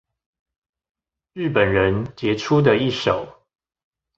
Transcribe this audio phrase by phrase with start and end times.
[1.33, 3.43] 日本人傑出的一手